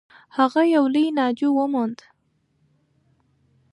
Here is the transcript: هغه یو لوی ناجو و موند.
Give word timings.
هغه 0.37 0.61
یو 0.75 0.85
لوی 0.93 1.07
ناجو 1.17 1.49
و 1.57 1.65
موند. 1.73 1.99